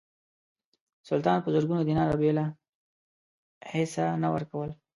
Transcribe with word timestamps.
سلطان 1.09 1.37
په 1.41 1.49
زرګونو 1.55 1.87
دیناره 1.89 2.15
بېله 2.21 2.45
هیڅه 3.73 4.05
نه 4.21 4.27
ورکول. 4.35 4.69